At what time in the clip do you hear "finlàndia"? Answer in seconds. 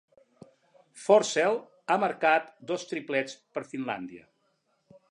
3.77-4.29